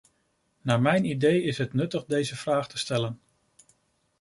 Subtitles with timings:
[0.61, 3.19] Naar mijn idee is het nuttig deze vraag te stellen.